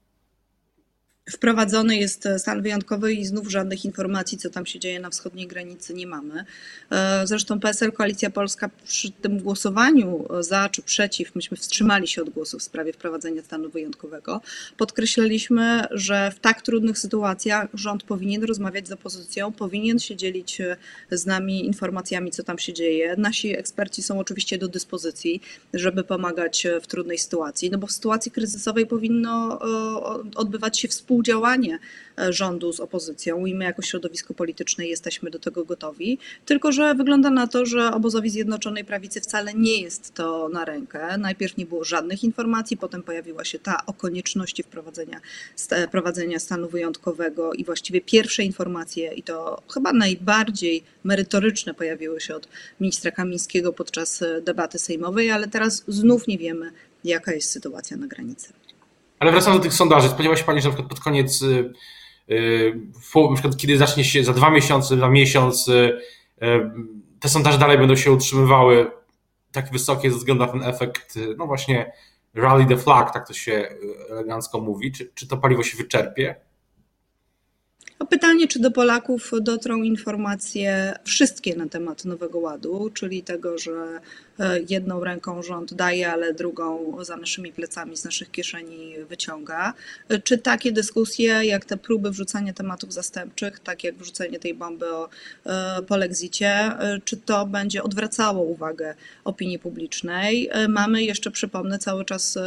Wprowadzony 1.32 1.96
jest 1.96 2.28
stan 2.38 2.62
wyjątkowy 2.62 3.14
i 3.14 3.24
znów 3.24 3.50
żadnych 3.50 3.84
informacji, 3.84 4.38
co 4.38 4.50
tam 4.50 4.66
się 4.66 4.78
dzieje 4.78 5.00
na 5.00 5.10
wschodniej 5.10 5.46
granicy, 5.46 5.94
nie 5.94 6.06
mamy. 6.06 6.44
E, 6.90 7.26
zresztą 7.26 7.60
PSL, 7.60 7.92
Koalicja 7.92 8.30
Polska, 8.30 8.70
przy 8.84 9.10
tym 9.10 9.38
głosowaniu 9.38 10.24
za 10.40 10.68
czy 10.68 10.82
przeciw, 10.82 11.34
myśmy 11.34 11.56
wstrzymali 11.56 12.08
się 12.08 12.22
od 12.22 12.30
głosu 12.30 12.58
w 12.58 12.62
sprawie 12.62 12.92
wprowadzenia 12.92 13.42
stanu 13.42 13.70
wyjątkowego. 13.70 14.40
Podkreślaliśmy, 14.76 15.84
że 15.90 16.30
w 16.36 16.40
tak 16.40 16.62
trudnych 16.62 16.98
sytuacjach 16.98 17.68
rząd 17.74 18.02
powinien 18.02 18.44
rozmawiać 18.44 18.88
z 18.88 18.92
opozycją, 18.92 19.52
powinien 19.52 19.98
się 19.98 20.16
dzielić 20.16 20.60
e, 20.60 20.76
z 21.10 21.26
nami 21.26 21.66
informacjami, 21.66 22.30
co 22.30 22.44
tam 22.44 22.58
się 22.58 22.72
dzieje. 22.72 23.14
Nasi 23.18 23.56
eksperci 23.56 24.02
są 24.02 24.18
oczywiście 24.18 24.58
do 24.58 24.68
dyspozycji, 24.68 25.40
żeby 25.74 26.04
pomagać 26.04 26.66
w 26.82 26.86
trudnej 26.86 27.18
sytuacji, 27.18 27.70
no 27.70 27.78
bo 27.78 27.86
w 27.86 27.92
sytuacji 27.92 28.32
kryzysowej 28.32 28.86
powinno 28.86 29.60
e, 29.60 30.30
odbywać 30.34 30.78
się 30.78 30.88
współpraca 30.88 31.21
współdziałanie 31.22 31.78
e, 32.18 32.32
rządu 32.32 32.72
z 32.72 32.80
opozycją 32.80 33.46
i 33.46 33.54
my 33.54 33.64
jako 33.64 33.82
środowisko 33.82 34.34
polityczne 34.34 34.86
jesteśmy 34.86 35.30
do 35.30 35.38
tego 35.38 35.64
gotowi. 35.64 36.18
Tylko, 36.46 36.72
że 36.72 36.94
wygląda 36.94 37.30
na 37.30 37.46
to, 37.46 37.66
że 37.66 37.92
obozowi 37.92 38.30
Zjednoczonej 38.30 38.84
Prawicy 38.84 39.20
wcale 39.20 39.54
nie 39.54 39.80
jest 39.80 40.14
to 40.14 40.48
na 40.48 40.64
rękę. 40.64 41.18
Najpierw 41.18 41.56
nie 41.56 41.66
było 41.66 41.84
żadnych 41.84 42.24
informacji, 42.24 42.76
potem 42.76 43.02
pojawiła 43.02 43.44
się 43.44 43.58
ta 43.58 43.86
o 43.86 43.92
konieczności 43.92 44.62
wprowadzenia 44.62 45.20
prowadzenia 45.90 46.38
stanu 46.38 46.68
wyjątkowego 46.68 47.52
i 47.52 47.64
właściwie 47.64 48.00
pierwsze 48.00 48.42
informacje, 48.42 49.14
i 49.14 49.22
to 49.22 49.62
chyba 49.74 49.92
najbardziej 49.92 50.82
merytoryczne, 51.04 51.74
pojawiły 51.74 52.20
się 52.20 52.34
od 52.34 52.48
ministra 52.80 53.10
Kamińskiego 53.10 53.72
podczas 53.72 54.22
e, 54.22 54.40
debaty 54.40 54.78
sejmowej, 54.78 55.30
ale 55.30 55.48
teraz 55.48 55.84
znów 55.88 56.26
nie 56.26 56.38
wiemy, 56.38 56.72
jaka 57.04 57.32
jest 57.32 57.50
sytuacja 57.50 57.96
na 57.96 58.06
granicy. 58.06 58.61
Ale 59.22 59.32
wracając 59.32 59.60
do 59.60 59.62
tych 59.62 59.74
sondaży, 59.74 60.08
spodziewa 60.08 60.36
się 60.36 60.44
Pani, 60.44 60.60
że 60.60 60.68
na 60.68 60.74
przykład 60.74 60.90
pod 60.90 61.00
koniec, 61.00 61.42
y, 61.42 61.72
y, 62.30 62.80
na 63.14 63.34
przykład 63.34 63.56
kiedy 63.56 63.78
zacznie 63.78 64.04
się 64.04 64.24
za 64.24 64.32
dwa 64.32 64.50
miesiące, 64.50 64.96
za 64.96 65.08
miesiąc, 65.08 65.68
y, 65.68 66.00
te 67.20 67.28
sondaże 67.28 67.58
dalej 67.58 67.78
będą 67.78 67.96
się 67.96 68.12
utrzymywały 68.12 68.90
tak 69.52 69.72
wysokie 69.72 70.10
ze 70.10 70.16
względu 70.16 70.44
na 70.46 70.52
ten 70.52 70.62
efekt, 70.62 71.18
no 71.36 71.46
właśnie 71.46 71.92
rally 72.34 72.66
the 72.66 72.76
flag, 72.76 73.12
tak 73.12 73.28
to 73.28 73.34
się 73.34 73.68
elegancko 74.10 74.60
mówi. 74.60 74.92
Czy, 74.92 75.10
czy 75.14 75.28
to 75.28 75.36
paliwo 75.36 75.62
się 75.62 75.76
wyczerpie? 75.76 76.34
Pytanie, 78.10 78.48
czy 78.48 78.58
do 78.58 78.70
Polaków 78.70 79.30
dotrą 79.40 79.82
informacje 79.82 80.94
wszystkie 81.04 81.56
na 81.56 81.68
temat 81.68 82.04
Nowego 82.04 82.38
Ładu, 82.38 82.90
czyli 82.94 83.22
tego, 83.22 83.58
że 83.58 84.00
E, 84.38 84.60
jedną 84.68 85.04
ręką 85.04 85.42
rząd 85.42 85.74
daje, 85.74 86.12
ale 86.12 86.34
drugą 86.34 86.96
za 87.04 87.16
naszymi 87.16 87.52
plecami 87.52 87.96
z 87.96 88.04
naszych 88.04 88.30
kieszeni 88.30 88.94
wyciąga. 89.08 89.74
E, 90.08 90.18
czy 90.18 90.38
takie 90.38 90.72
dyskusje, 90.72 91.26
jak 91.44 91.64
te 91.64 91.76
próby 91.76 92.10
wrzucania 92.10 92.52
tematów 92.52 92.92
zastępczych, 92.92 93.60
tak 93.60 93.84
jak 93.84 93.94
wrzucenie 93.94 94.38
tej 94.38 94.54
bomby 94.54 94.94
o 94.94 95.08
e, 95.46 95.82
polexicie, 95.82 96.72
czy 97.04 97.16
to 97.16 97.46
będzie 97.46 97.82
odwracało 97.82 98.42
uwagę 98.44 98.94
opinii 99.24 99.58
publicznej? 99.58 100.50
Mamy 100.68 101.02
jeszcze, 101.02 101.30
przypomnę, 101.30 101.78
cały 101.78 102.04
czas 102.04 102.38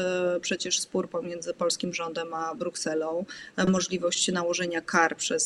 przecież 0.42 0.80
spór 0.80 1.10
pomiędzy 1.10 1.54
polskim 1.54 1.94
rządem 1.94 2.34
a 2.34 2.56
Brukselą, 2.56 3.26
możliwość 3.68 4.32
nałożenia 4.32 4.82
kar 4.82 5.18
przez 5.18 5.45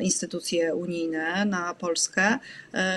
instytucje 0.00 0.74
unijne 0.74 1.44
na 1.44 1.74
Polskę 1.74 2.38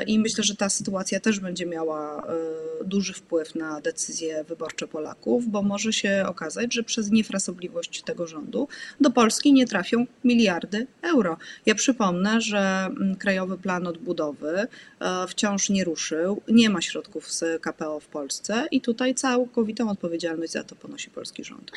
i 0.08 0.20
myślę, 0.20 0.44
że 0.44 0.56
ta 0.56 0.70
sytuacja 0.70 1.20
też 1.20 1.40
będzie 1.40 1.66
miała 1.66 2.28
e, 2.28 2.86
duży 2.86 3.14
wpływ 3.14 3.56
na 3.56 3.82
decyzje 3.82 4.44
wyborcze 4.44 4.88
Polaków, 4.88 5.48
bo 5.48 5.62
może 5.62 5.94
się 5.94 6.26
okazać, 6.28 6.74
że 6.74 6.84
przez 6.84 7.12
niefrasobliwość 7.12 8.02
tego 8.02 8.28
rządu 8.28 8.68
do 9.02 9.12
Polski 9.12 9.54
nie 9.54 9.68
trafią 9.68 10.06
miliardy 10.24 10.88
euro. 11.02 11.38
Ja 11.66 11.76
przypomnę, 11.76 12.42
że 12.42 12.88
mm, 12.90 13.16
Krajowy 13.16 13.58
Plan 13.58 13.88
Odbudowy 13.88 14.68
e, 15.00 15.28
wciąż 15.28 15.70
nie 15.70 15.84
ruszył, 15.84 16.42
nie 16.48 16.70
ma 16.70 16.82
środków 16.82 17.32
z 17.32 17.62
KPO 17.62 18.00
w 18.00 18.08
Polsce 18.08 18.68
i 18.72 18.82
tutaj 18.82 19.16
całkowitą 19.16 19.90
odpowiedzialność 19.90 20.52
za 20.52 20.64
to 20.64 20.76
ponosi 20.76 21.10
polski 21.10 21.44
rząd. 21.44 21.72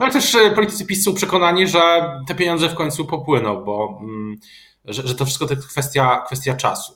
No 0.00 0.06
ale 0.06 0.12
też 0.12 0.34
e, 0.34 0.50
politycy 0.50 0.86
PiS 0.86 1.04
są 1.04 1.14
przekonani, 1.14 1.68
że 1.68 1.80
te 2.28 2.34
pieniądze 2.34 2.68
w 2.68 2.74
końcu 2.74 3.04
popłyną, 3.04 3.64
bo 3.64 3.98
mm, 4.02 4.36
że, 4.84 5.06
że 5.06 5.14
to 5.14 5.24
wszystko 5.24 5.46
to 5.46 5.54
jest 5.54 5.68
kwestia, 5.68 6.22
kwestia 6.26 6.54
czasu. 6.54 6.92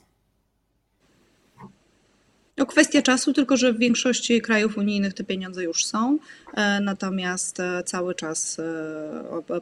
No 2.57 2.67
kwestia 2.67 3.03
czasu, 3.03 3.33
tylko 3.33 3.57
że 3.57 3.73
w 3.73 3.79
większości 3.79 4.43
krajów 4.43 4.77
unijnych 4.77 5.15
te 5.15 5.25
pieniądze 5.25 5.65
już 5.65 5.85
są, 5.85 6.19
e, 6.55 6.81
natomiast 6.81 7.61
e, 7.61 7.83
cały 7.83 8.15
czas 8.15 8.61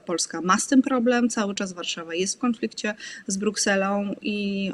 Polska 0.06 0.40
ma 0.40 0.58
z 0.58 0.66
tym 0.66 0.82
problem, 0.82 1.28
cały 1.28 1.54
czas 1.54 1.72
Warszawa 1.72 2.14
jest 2.14 2.36
w 2.36 2.38
konflikcie 2.38 2.94
z 3.26 3.36
Brukselą 3.36 4.14
i 4.22 4.72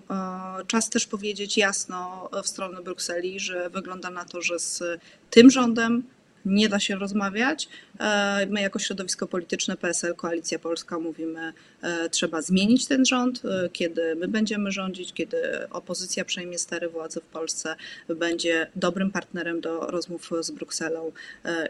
czas 0.66 0.90
też 0.90 1.06
powiedzieć 1.06 1.56
jasno 1.56 2.30
w 2.42 2.48
stronę 2.48 2.82
Brukseli, 2.82 3.40
że 3.40 3.70
wygląda 3.70 4.10
na 4.10 4.24
to, 4.24 4.42
że 4.42 4.58
z 4.58 4.82
tym 5.30 5.50
rządem 5.50 6.02
nie 6.44 6.68
da 6.68 6.80
się 6.80 6.96
rozmawiać. 6.96 7.68
E, 8.00 8.46
my 8.50 8.60
jako 8.60 8.78
środowisko 8.78 9.26
polityczne 9.26 9.76
PSL, 9.76 10.14
Koalicja 10.14 10.58
Polska 10.58 10.98
mówimy, 10.98 11.52
e, 11.82 12.10
trzeba 12.10 12.42
zmienić 12.42 12.86
ten 12.86 13.04
rząd, 13.04 13.42
e, 13.44 13.68
kiedy 13.68 14.16
my 14.16 14.28
będziemy 14.28 14.72
rządzić, 14.72 15.12
kiedy 15.12 15.68
opozycja 15.70 16.24
przejmie 16.24 16.58
stery 16.58 16.88
władzy 16.88 17.20
w 17.20 17.24
Polsce, 17.24 17.76
będzie 18.08 18.66
dobrym 18.76 19.10
partnerem 19.10 19.60
do 19.60 19.80
rozmów 19.80 20.30
z 20.40 20.50
Brukselą 20.50 21.12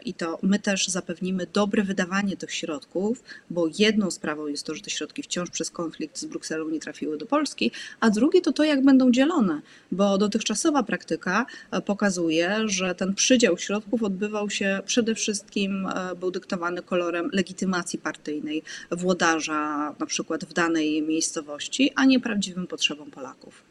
i 0.05 0.13
to 0.13 0.39
my 0.41 0.59
też 0.59 0.87
zapewnimy 0.87 1.47
dobre 1.53 1.83
wydawanie 1.83 2.37
tych 2.37 2.53
środków, 2.53 3.23
bo 3.49 3.67
jedną 3.79 4.11
sprawą 4.11 4.47
jest 4.47 4.65
to, 4.65 4.75
że 4.75 4.81
te 4.81 4.89
środki 4.89 5.23
wciąż 5.23 5.49
przez 5.49 5.71
konflikt 5.71 6.17
z 6.17 6.25
Brukselą 6.25 6.69
nie 6.69 6.79
trafiły 6.79 7.17
do 7.17 7.25
Polski, 7.25 7.71
a 7.99 8.09
drugie 8.09 8.41
to 8.41 8.53
to, 8.53 8.63
jak 8.63 8.83
będą 8.83 9.11
dzielone, 9.11 9.61
bo 9.91 10.17
dotychczasowa 10.17 10.83
praktyka 10.83 11.45
pokazuje, 11.85 12.59
że 12.65 12.95
ten 12.95 13.15
przydział 13.15 13.57
środków 13.57 14.03
odbywał 14.03 14.49
się 14.49 14.58
przede 14.85 15.15
wszystkim 15.15 15.87
e, 15.87 16.15
był 16.15 16.31
dyktowany 16.31 16.81
kolorem 16.81 17.29
legitymacji 17.33 17.99
partyjnej 17.99 18.63
włodarza 18.91 19.93
na 19.99 20.05
przykład 20.05 20.45
w 20.45 20.53
danej 20.53 21.01
miejscowości, 21.01 21.91
a 21.95 22.05
nie 22.05 22.19
prawdziwym 22.19 22.67
potrzebom 22.67 23.11
Polaków. 23.11 23.63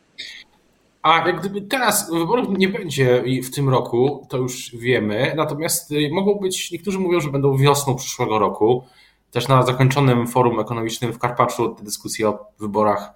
A 1.03 1.29
jak 1.29 1.41
gdyby 1.41 1.61
teraz 1.61 2.11
wyborów 2.11 2.59
nie 2.59 2.69
będzie 2.69 3.25
w 3.45 3.51
tym 3.51 3.69
roku, 3.69 4.27
to 4.29 4.37
już 4.37 4.77
wiemy, 4.77 5.35
natomiast 5.37 5.93
y, 5.93 6.09
mogą 6.13 6.35
być, 6.35 6.71
niektórzy 6.71 6.99
mówią, 6.99 7.21
że 7.21 7.31
będą 7.31 7.57
wiosną 7.57 7.95
przyszłego 7.95 8.39
roku. 8.39 8.85
Też 9.31 9.49
na 9.49 9.63
zakończonym 9.63 10.27
forum 10.27 10.61
ekonomicznym 10.61 11.13
w 11.13 11.19
Karpaczu 11.19 11.69
te 11.69 11.85
dyskusje 11.85 12.29
o 12.29 12.47
wyborach 12.59 13.13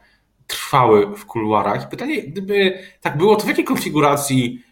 trwały 0.46 1.16
w 1.16 1.26
kuluarach. 1.26 1.88
Pytanie, 1.88 2.22
gdyby 2.22 2.78
tak 3.00 3.16
było, 3.16 3.36
to 3.36 3.44
w 3.44 3.48
jakiej 3.48 3.64
konfiguracji 3.64 4.62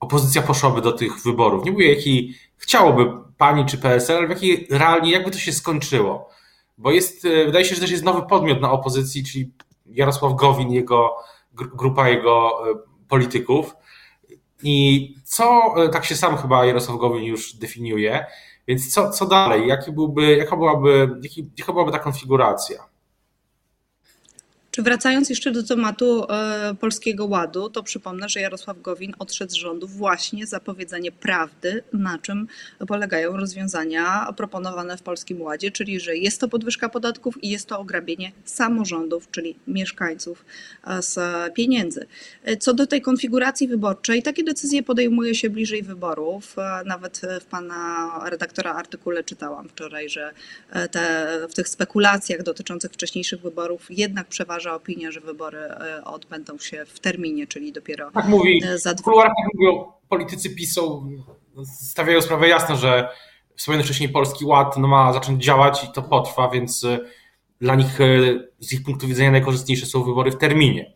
opozycja 0.00 0.42
poszłaby 0.42 0.80
do 0.80 0.92
tych 0.92 1.22
wyborów? 1.22 1.64
Nie 1.64 1.72
mówię, 1.72 1.94
jaki 1.94 2.34
chciałoby 2.56 3.12
pani 3.38 3.66
czy 3.66 3.78
PSL, 3.78 4.16
ale 4.16 4.26
w 4.26 4.30
jakiej 4.30 4.66
realnie, 4.70 5.10
jakby 5.10 5.30
to 5.30 5.38
się 5.38 5.52
skończyło? 5.52 6.28
Bo 6.78 6.90
jest, 6.90 7.24
e, 7.24 7.44
wydaje 7.44 7.64
się, 7.64 7.74
że 7.74 7.80
też 7.80 7.90
jest 7.90 8.04
nowy 8.04 8.22
podmiot 8.22 8.60
na 8.60 8.72
opozycji, 8.72 9.24
czyli 9.24 9.52
Jarosław 9.86 10.34
Gowin, 10.34 10.72
jego 10.72 11.16
grupa 11.52 12.08
jego 12.08 12.70
e, 12.70 12.74
polityków. 13.08 13.76
I 14.62 15.14
co, 15.24 15.74
e, 15.76 15.88
tak 15.88 16.04
się 16.04 16.16
sam 16.16 16.36
chyba 16.36 16.64
Jarosław 16.64 16.98
Gowin 16.98 17.24
już 17.24 17.54
definiuje, 17.54 18.26
więc 18.68 18.94
co, 18.94 19.10
co 19.10 19.26
dalej? 19.26 19.68
Jaki 19.68 19.92
byłby, 19.92 20.36
jaka, 20.36 20.56
byłaby, 20.56 21.18
jaki, 21.22 21.50
jaka 21.58 21.72
byłaby 21.72 21.92
ta 21.92 21.98
konfiguracja? 21.98 22.84
Czy 24.70 24.82
wracając 24.82 25.30
jeszcze 25.30 25.50
do 25.50 25.62
tematu 25.62 26.26
e, 26.30 26.74
Polskiego 26.80 27.26
Ładu, 27.26 27.70
to 27.70 27.82
przypomnę, 27.82 28.28
że 28.28 28.40
Jarosław 28.40 28.82
Gowin 28.82 29.14
odszedł 29.18 29.52
z 29.52 29.54
rządu 29.54 29.86
właśnie 29.86 30.46
za 30.46 30.60
powiedzenie 30.60 31.12
prawdy, 31.12 31.82
na 31.92 32.18
czym 32.18 32.48
polegają 32.88 33.36
rozwiązania 33.36 34.32
proponowane 34.36 34.96
w 34.96 35.02
Polskim 35.02 35.42
Ładzie, 35.42 35.70
czyli 35.70 36.00
że 36.00 36.16
jest 36.16 36.40
to 36.40 36.48
podwyżka 36.48 36.88
podatków 36.88 37.44
i 37.44 37.50
jest 37.50 37.66
to 37.66 37.78
ograbienie 37.78 38.32
samorządów, 38.44 39.30
czyli 39.30 39.56
mieszkańców 39.66 40.44
e, 40.86 41.02
z 41.02 41.18
pieniędzy. 41.54 42.06
E, 42.44 42.56
co 42.56 42.74
do 42.74 42.86
tej 42.86 43.02
konfiguracji 43.02 43.68
wyborczej, 43.68 44.22
takie 44.22 44.44
decyzje 44.44 44.82
podejmuje 44.82 45.34
się 45.34 45.50
bliżej 45.50 45.82
wyborów. 45.82 46.56
Nawet 46.84 47.20
w 47.40 47.44
pana 47.44 48.10
redaktora 48.30 48.74
artykule 48.74 49.24
czytałam 49.24 49.68
wczoraj, 49.68 50.08
że 50.08 50.32
te, 50.90 51.28
w 51.50 51.54
tych 51.54 51.68
spekulacjach 51.68 52.42
dotyczących 52.42 52.92
wcześniejszych 52.92 53.40
wyborów 53.40 53.86
jednak 53.90 54.26
przeważa 54.26 54.67
opinia, 54.74 55.10
że 55.10 55.20
wybory 55.20 55.58
e, 55.58 56.04
odbędą 56.04 56.58
się 56.58 56.84
w 56.86 57.00
terminie, 57.00 57.46
czyli 57.46 57.72
dopiero 57.72 58.10
tak 58.10 58.28
mówi, 58.28 58.62
e, 58.66 58.78
za 58.78 58.94
dwa... 58.94 59.02
W 59.02 59.04
kuluarach 59.04 59.32
tak 59.42 59.54
mówią, 59.54 59.92
politycy 60.08 60.54
PiSu 60.54 61.06
stawiają 61.64 62.22
sprawę 62.22 62.48
jasno, 62.48 62.76
że 62.76 63.08
wspomniany 63.56 63.84
wcześniej 63.84 64.08
Polski 64.08 64.44
Ład 64.44 64.76
no, 64.76 64.88
ma 64.88 65.12
zacząć 65.12 65.44
działać 65.44 65.84
i 65.84 65.92
to 65.92 66.02
potrwa, 66.02 66.48
więc 66.48 66.84
e, 66.84 66.98
dla 67.60 67.74
nich 67.74 67.98
z 68.60 68.72
ich 68.72 68.82
punktu 68.82 69.06
widzenia 69.06 69.30
najkorzystniejsze 69.30 69.86
są 69.86 70.04
wybory 70.04 70.30
w 70.30 70.38
terminie. 70.38 70.92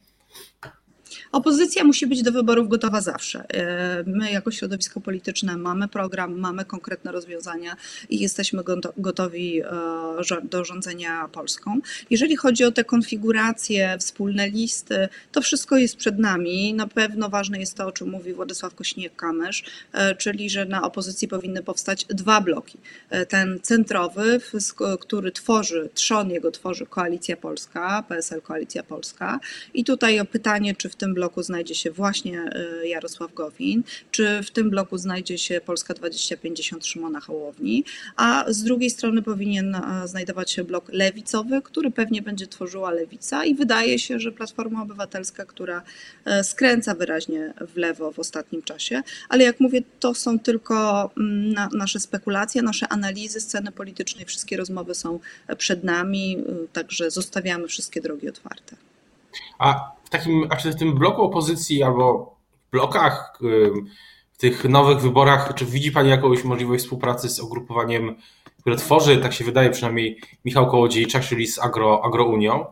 Opozycja 1.32 1.84
musi 1.84 2.06
być 2.06 2.22
do 2.22 2.32
wyborów 2.32 2.68
gotowa 2.68 3.00
zawsze. 3.00 3.44
E, 3.48 4.04
my, 4.06 4.32
jako 4.32 4.50
środowisko 4.50 5.00
polityczne, 5.00 5.56
mamy 5.56 5.88
program, 5.88 6.38
mamy 6.38 6.64
konkretne 6.64 7.12
rozwiązania 7.12 7.76
i 8.08 8.20
jesteśmy 8.20 8.62
gotowi 8.96 9.62
e, 9.62 9.66
do 10.42 10.64
rządzenia 10.64 11.28
Polską. 11.32 11.80
Jeżeli 12.10 12.36
chodzi 12.36 12.64
o 12.64 12.72
te 12.72 12.84
konfiguracje, 12.84 13.96
wspólne 13.98 14.48
listy, 14.48 15.08
to 15.32 15.40
wszystko 15.40 15.76
jest 15.76 15.96
przed 15.96 16.18
nami. 16.18 16.74
Na 16.74 16.86
pewno 16.86 17.28
ważne 17.28 17.58
jest 17.58 17.76
to, 17.76 17.86
o 17.86 17.92
czym 17.92 18.10
mówi 18.10 18.32
Władysław 18.32 18.74
Kośniak-Kamysz, 18.74 19.62
e, 19.92 20.14
czyli 20.14 20.50
że 20.50 20.64
na 20.64 20.82
opozycji 20.82 21.28
powinny 21.28 21.62
powstać 21.62 22.04
dwa 22.04 22.40
bloki. 22.40 22.78
Ten 23.28 23.60
centrowy, 23.62 24.40
który 25.00 25.32
tworzy, 25.32 25.88
trzon 25.94 26.30
jego 26.30 26.50
tworzy 26.50 26.86
Koalicja 26.86 27.36
Polska, 27.36 28.04
PSL 28.08 28.42
Koalicja 28.42 28.82
Polska. 28.82 29.40
I 29.74 29.84
tutaj 29.84 30.20
o 30.20 30.24
pytanie, 30.24 30.74
czy 30.74 30.88
w 30.88 30.96
tym 30.96 31.14
bloku 31.14 31.21
znajdzie 31.36 31.74
się 31.74 31.90
właśnie 31.90 32.50
y, 32.82 32.88
Jarosław 32.88 33.34
Gowin, 33.34 33.82
czy 34.10 34.42
w 34.42 34.50
tym 34.50 34.70
bloku 34.70 34.98
znajdzie 34.98 35.38
się 35.38 35.60
Polska 35.60 35.94
2050 35.94 36.86
Szymona 36.86 37.20
Hołowni, 37.20 37.84
a 38.16 38.44
z 38.48 38.62
drugiej 38.62 38.90
strony 38.90 39.22
powinien 39.22 39.76
znajdować 40.04 40.50
się 40.50 40.64
blok 40.64 40.88
lewicowy, 40.92 41.62
który 41.62 41.90
pewnie 41.90 42.22
będzie 42.22 42.46
tworzyła 42.46 42.90
lewica 42.90 43.44
i 43.44 43.54
wydaje 43.54 43.98
się, 43.98 44.20
że 44.20 44.32
Platforma 44.32 44.82
Obywatelska, 44.82 45.44
która 45.44 45.82
e, 46.24 46.44
skręca 46.44 46.94
wyraźnie 46.94 47.54
w 47.60 47.76
lewo 47.76 48.12
w 48.12 48.18
ostatnim 48.18 48.62
czasie, 48.62 49.02
ale 49.28 49.44
jak 49.44 49.60
mówię, 49.60 49.82
to 50.00 50.14
są 50.14 50.38
tylko 50.38 51.10
mm, 51.16 51.52
na, 51.52 51.68
nasze 51.72 52.00
spekulacje, 52.00 52.62
nasze 52.62 52.88
analizy 52.88 53.40
sceny 53.40 53.72
politycznej, 53.72 54.24
wszystkie 54.24 54.56
rozmowy 54.56 54.94
są 54.94 55.20
przed 55.58 55.84
nami, 55.84 56.36
także 56.72 57.10
zostawiamy 57.10 57.68
wszystkie 57.68 58.00
drogi 58.00 58.28
otwarte. 58.28 58.76
A 59.58 59.92
takim, 60.12 60.46
a 60.50 60.56
czy 60.56 60.72
w 60.72 60.76
tym 60.76 60.94
bloku 60.94 61.22
opozycji 61.22 61.82
albo 61.82 62.36
blokach, 62.72 63.38
w 64.32 64.38
tych 64.38 64.64
nowych 64.64 65.00
wyborach, 65.00 65.54
czy 65.54 65.66
widzi 65.66 65.92
Pani 65.92 66.10
jakąś 66.10 66.44
możliwość 66.44 66.84
współpracy 66.84 67.28
z 67.28 67.40
ugrupowaniem, 67.40 68.16
które 68.60 68.76
tworzy, 68.76 69.16
tak 69.16 69.32
się 69.32 69.44
wydaje 69.44 69.70
przynajmniej 69.70 70.20
Michał 70.44 70.70
Kołodziejczak, 70.70 71.22
czyli 71.22 71.46
z 71.46 71.58
Agro, 71.58 72.04
Agrounią? 72.04 72.64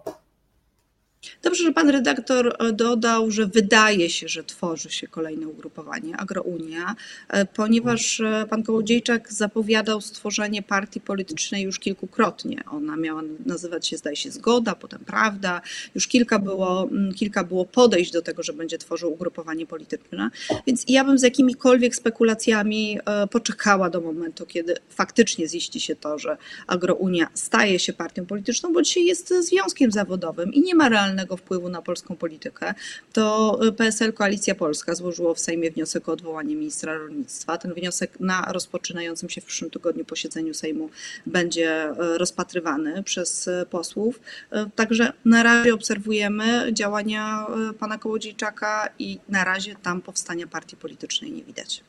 Dobrze, 1.42 1.64
że 1.64 1.72
pan 1.72 1.88
redaktor 1.88 2.56
e, 2.58 2.72
dodał, 2.72 3.30
że 3.30 3.46
wydaje 3.46 4.10
się, 4.10 4.28
że 4.28 4.44
tworzy 4.44 4.90
się 4.90 5.08
kolejne 5.08 5.48
ugrupowanie, 5.48 6.16
Agrounia, 6.16 6.94
e, 7.28 7.44
ponieważ 7.44 8.20
e, 8.20 8.46
pan 8.50 8.62
Kołodziejczak 8.62 9.32
zapowiadał 9.32 10.00
stworzenie 10.00 10.62
partii 10.62 11.00
politycznej 11.00 11.62
już 11.62 11.78
kilkukrotnie. 11.78 12.62
Ona 12.70 12.96
miała 12.96 13.22
nazywać 13.46 13.86
się, 13.86 13.96
zdaje 13.96 14.16
się, 14.16 14.30
Zgoda, 14.30 14.74
potem 14.74 15.00
Prawda. 15.06 15.60
Już 15.94 16.08
kilka 16.08 16.38
było, 16.38 16.82
mm, 16.82 17.14
kilka 17.14 17.44
było 17.44 17.64
podejść 17.64 18.12
do 18.12 18.22
tego, 18.22 18.42
że 18.42 18.52
będzie 18.52 18.78
tworzył 18.78 19.12
ugrupowanie 19.12 19.66
polityczne. 19.66 20.30
Więc 20.66 20.84
ja 20.88 21.04
bym 21.04 21.18
z 21.18 21.22
jakimikolwiek 21.22 21.96
spekulacjami 21.96 22.98
poczekała 23.30 23.90
do 23.90 24.00
momentu, 24.00 24.46
kiedy 24.46 24.74
faktycznie 24.88 25.48
ziści 25.48 25.80
się 25.80 25.96
to, 25.96 26.18
że 26.18 26.36
Agrounia 26.66 27.26
staje 27.34 27.78
się 27.78 27.92
partią 27.92 28.26
polityczną, 28.26 28.72
bo 28.72 28.82
dzisiaj 28.82 29.04
jest 29.04 29.34
związkiem 29.40 29.92
zawodowym 29.92 30.52
i 30.52 30.60
nie 30.60 30.74
ma 30.74 30.88
realnego 30.88 31.09
realnego 31.10 31.36
wpływu 31.36 31.68
na 31.68 31.82
polską 31.82 32.16
politykę, 32.16 32.74
to 33.12 33.58
PSL 33.76 34.12
Koalicja 34.12 34.54
Polska 34.54 34.94
złożyło 34.94 35.34
w 35.34 35.40
Sejmie 35.40 35.70
wniosek 35.70 36.08
o 36.08 36.12
odwołanie 36.12 36.56
ministra 36.56 36.98
rolnictwa. 36.98 37.58
Ten 37.58 37.74
wniosek 37.74 38.20
na 38.20 38.52
rozpoczynającym 38.52 39.28
się 39.30 39.40
w 39.40 39.44
przyszłym 39.44 39.70
tygodniu 39.70 40.04
posiedzeniu 40.04 40.54
Sejmu 40.54 40.90
będzie 41.26 41.70
e, 41.70 42.18
rozpatrywany 42.18 43.02
przez 43.02 43.48
e, 43.48 43.66
posłów. 43.66 44.20
E, 44.50 44.70
także 44.76 45.12
na 45.24 45.42
razie 45.42 45.74
obserwujemy 45.74 46.72
działania 46.72 47.46
pana 47.78 47.98
Kołodziejczaka 47.98 48.88
i 48.98 49.18
na 49.28 49.44
razie 49.44 49.76
tam 49.82 50.02
powstania 50.02 50.46
partii 50.46 50.76
politycznej 50.76 51.32
nie 51.32 51.42
widać. 51.42 51.82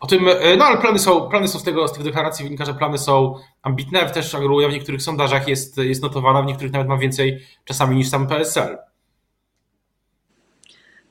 O 0.00 0.06
tym, 0.06 0.28
no 0.58 0.64
ale 0.64 0.78
plany 0.78 0.98
są, 0.98 1.28
plany 1.28 1.48
są 1.48 1.58
z, 1.58 1.62
tego, 1.62 1.88
z 1.88 1.92
tych 1.92 2.02
deklaracji 2.02 2.44
wynika, 2.44 2.64
że 2.64 2.74
plany 2.74 2.98
są 2.98 3.34
ambitne, 3.62 4.10
też 4.10 4.34
Agruja 4.34 4.68
w 4.68 4.72
niektórych 4.72 5.02
sondażach 5.02 5.48
jest, 5.48 5.78
jest 5.78 6.02
notowana, 6.02 6.42
w 6.42 6.46
niektórych 6.46 6.72
nawet 6.72 6.88
ma 6.88 6.96
więcej 6.96 7.40
czasami 7.64 7.96
niż 7.96 8.08
sam 8.08 8.26
PSL. 8.26 8.78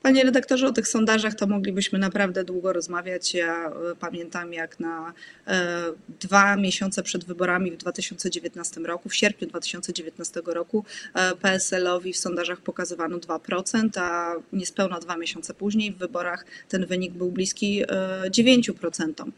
Panie 0.02 0.24
redaktorze, 0.24 0.66
o 0.66 0.72
tych 0.72 0.88
sondażach 0.88 1.34
to 1.34 1.46
moglibyśmy 1.46 1.98
naprawdę 1.98 2.44
długo 2.44 2.72
rozmawiać. 2.72 3.34
Ja 3.34 3.66
e, 3.66 3.72
pamiętam, 4.00 4.52
jak 4.52 4.80
na 4.80 5.12
e, 5.46 5.82
dwa 6.20 6.56
miesiące 6.56 7.02
przed 7.02 7.24
wyborami 7.24 7.70
w 7.70 7.76
2019 7.76 8.80
roku, 8.80 9.08
w 9.08 9.14
sierpniu 9.14 9.48
2019 9.48 10.42
roku, 10.46 10.84
e, 11.14 11.36
PSL-owi 11.36 12.12
w 12.12 12.16
sondażach 12.16 12.60
pokazywano 12.60 13.18
2%, 13.18 14.00
a 14.00 14.34
niespełna 14.52 15.00
dwa 15.00 15.16
miesiące 15.16 15.54
później 15.54 15.92
w 15.92 15.98
wyborach 15.98 16.44
ten 16.68 16.86
wynik 16.86 17.12
był 17.12 17.30
bliski 17.30 17.84
9%. 18.30 19.32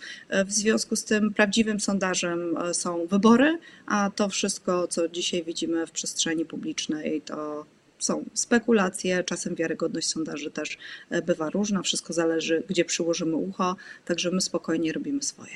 W 0.46 0.52
związku 0.52 0.96
z 0.96 1.04
tym 1.04 1.34
prawdziwym 1.34 1.80
sondażem 1.80 2.56
są 2.72 3.06
wybory, 3.06 3.58
a 3.86 4.10
to 4.16 4.28
wszystko, 4.28 4.88
co 4.88 5.08
dzisiaj 5.08 5.44
widzimy 5.44 5.86
w 5.86 5.90
przestrzeni 5.90 6.44
publicznej, 6.44 7.20
to 7.20 7.66
są 8.04 8.24
spekulacje, 8.34 9.24
czasem 9.24 9.54
wiarygodność 9.54 10.08
sondaży 10.08 10.50
też 10.50 10.78
e, 11.10 11.22
bywa 11.22 11.50
różna, 11.50 11.82
wszystko 11.82 12.12
zależy, 12.12 12.62
gdzie 12.68 12.84
przyłożymy 12.84 13.36
ucho, 13.36 13.76
także 14.04 14.30
my 14.30 14.40
spokojnie 14.40 14.92
robimy 14.92 15.22
swoje. 15.22 15.52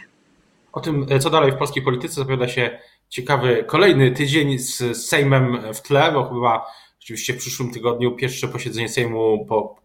O 0.72 0.80
tym, 0.80 1.06
e, 1.10 1.18
co 1.18 1.30
dalej 1.30 1.52
w 1.52 1.56
polskiej 1.56 1.82
polityce, 1.82 2.14
zapowiada 2.14 2.48
się 2.48 2.78
ciekawy 3.08 3.64
kolejny 3.66 4.10
tydzień 4.10 4.58
z 4.58 4.96
Sejmem 4.96 5.58
w 5.74 5.82
tle, 5.82 6.12
bo 6.12 6.28
chyba 6.28 6.66
oczywiście 7.00 7.32
w 7.32 7.36
przyszłym 7.36 7.70
tygodniu 7.70 8.16
pierwsze 8.16 8.48
posiedzenie 8.48 8.88
Sejmu 8.88 9.46
po, 9.48 9.76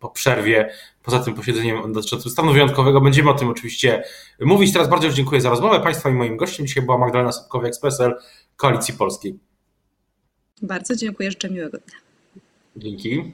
po 0.00 0.08
przerwie, 0.10 0.70
poza 1.02 1.18
tym 1.18 1.34
posiedzeniem 1.34 1.92
dotyczącym 1.92 2.30
stanu 2.30 2.52
wyjątkowego. 2.52 3.00
Będziemy 3.00 3.30
o 3.30 3.34
tym 3.34 3.48
oczywiście 3.48 4.04
mówić. 4.40 4.72
Teraz 4.72 4.88
bardzo 4.88 5.10
dziękuję 5.10 5.40
za 5.40 5.50
rozmowę 5.50 5.80
Państwa 5.80 6.10
i 6.10 6.12
moim 6.12 6.36
gościem 6.36 6.66
dzisiaj 6.66 6.84
była 6.84 6.98
Magdalena 6.98 7.32
Sobkowiak 7.32 7.74
z 7.74 7.80
PSL 7.80 8.14
Koalicji 8.56 8.94
Polskiej. 8.94 9.38
Bardzo 10.62 10.96
dziękuję, 10.96 11.30
życzę 11.30 11.50
miłego 11.50 11.78
dnia. 11.78 11.98
Dzięki. 12.76 13.32